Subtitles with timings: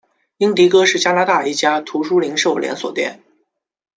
[0.37, 3.19] 英迪戈是加拿大一家图书零售连锁店。